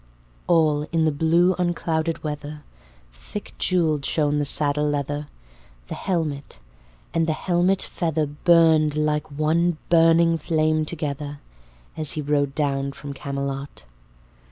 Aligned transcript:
All 0.47 0.87
in 0.91 1.05
the 1.05 1.11
blue 1.11 1.53
unclouded 1.59 2.23
weather, 2.23 2.63
Thickjewelled 3.13 4.03
shone 4.03 4.39
the 4.39 4.45
saddle 4.45 4.89
leather. 4.89 5.27
The 5.89 5.93
helmet, 5.93 6.57
and 7.13 7.27
the 7.27 7.33
helmet 7.33 7.83
feather 7.83 8.25
Burned 8.25 8.95
like 8.95 9.29
one 9.29 9.77
burning 9.89 10.39
flame 10.39 10.85
together, 10.85 11.39
As 11.95 12.13
he 12.13 12.21
rode 12.23 12.55
down 12.55 12.93
from 12.93 13.13
Camelot. 13.13 13.83